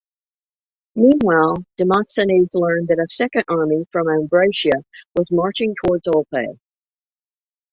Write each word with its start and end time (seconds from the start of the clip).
Meanwhile, 0.95 1.57
Demosthenes 1.77 2.49
learned 2.55 2.87
that 2.87 2.97
a 2.97 3.05
second 3.07 3.43
army 3.47 3.85
from 3.91 4.07
Ambracia 4.07 4.83
was 5.15 5.27
marching 5.29 5.75
towards 5.85 6.07
Olpae. 6.07 6.57